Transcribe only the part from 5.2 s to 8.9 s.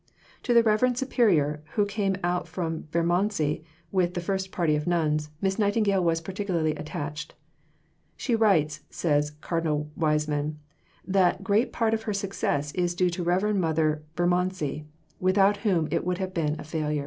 Miss Nightingale was particularly attached. "She writes,"